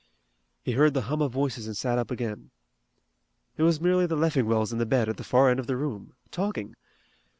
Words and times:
He 0.63 0.71
heard 0.71 0.95
the 0.95 1.03
hum 1.03 1.21
of 1.21 1.31
voices 1.31 1.67
and 1.67 1.77
sat 1.77 1.99
up 1.99 2.09
again. 2.09 2.49
It 3.55 3.61
was 3.61 3.79
merely 3.79 4.07
the 4.07 4.15
Leffingwells 4.17 4.73
in 4.73 4.79
the 4.79 4.85
bed 4.87 5.07
at 5.07 5.17
the 5.17 5.23
far 5.23 5.51
end 5.51 5.59
of 5.59 5.67
the 5.67 5.77
room, 5.77 6.15
talking! 6.31 6.75